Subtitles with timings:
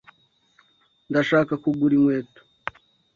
[1.09, 2.41] Ndashaka kugura inkweto.